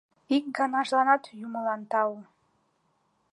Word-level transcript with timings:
—Ик 0.35 0.45
ганажланат 0.57 1.23
юмылан 1.45 1.81
тау. 1.91 2.11